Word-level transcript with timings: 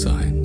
sein. 0.00 0.39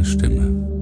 Auf 0.00 0.16
meine 0.22 0.77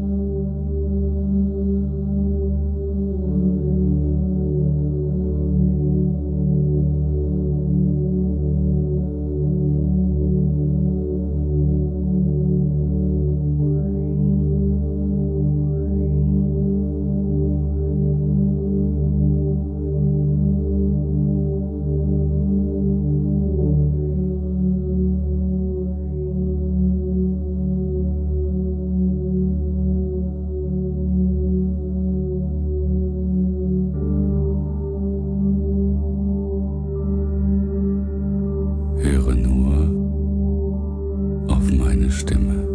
Stimme 42.16 42.66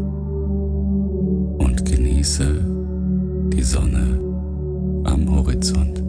und 1.57 1.84
genieße 1.84 2.63
die 3.52 3.63
Sonne 3.63 4.19
am 5.06 5.35
Horizont. 5.35 6.01